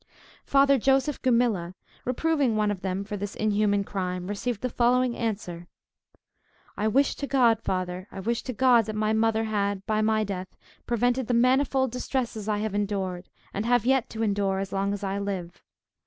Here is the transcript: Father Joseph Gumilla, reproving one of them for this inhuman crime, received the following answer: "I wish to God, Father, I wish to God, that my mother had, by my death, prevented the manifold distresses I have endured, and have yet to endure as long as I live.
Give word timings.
Father 0.45 0.79
Joseph 0.79 1.21
Gumilla, 1.21 1.75
reproving 2.05 2.55
one 2.55 2.71
of 2.71 2.81
them 2.81 3.03
for 3.03 3.15
this 3.17 3.35
inhuman 3.35 3.83
crime, 3.83 4.25
received 4.25 4.61
the 4.61 4.69
following 4.71 5.15
answer: 5.15 5.67
"I 6.75 6.87
wish 6.87 7.13
to 7.17 7.27
God, 7.27 7.61
Father, 7.61 8.07
I 8.11 8.19
wish 8.19 8.41
to 8.45 8.51
God, 8.53 8.85
that 8.85 8.95
my 8.95 9.13
mother 9.13 9.43
had, 9.43 9.85
by 9.85 10.01
my 10.01 10.23
death, 10.23 10.57
prevented 10.87 11.27
the 11.27 11.35
manifold 11.35 11.91
distresses 11.91 12.49
I 12.49 12.57
have 12.57 12.73
endured, 12.73 13.29
and 13.53 13.63
have 13.67 13.85
yet 13.85 14.09
to 14.09 14.23
endure 14.23 14.57
as 14.57 14.71
long 14.73 14.91
as 14.91 15.03
I 15.03 15.19
live. 15.19 15.61